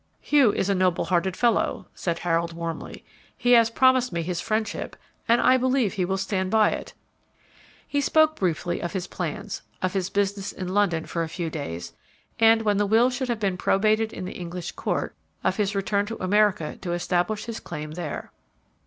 [0.19, 3.05] "Hugh is a noble hearted fellow," said Harold, warmly.
[3.37, 4.95] "He has promised me his friendship,
[5.29, 6.95] and I believe he will stand by it."
[7.87, 11.93] He spoke briefly of his plans; of his business in London for a few days;
[12.39, 16.07] and, when the will should have been probated in the English court, of his return
[16.07, 18.31] to America to establish his claim there.